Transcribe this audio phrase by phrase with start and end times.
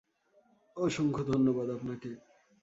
[0.77, 2.11] অসংখ্য ধন্যবাদ আপনাকে।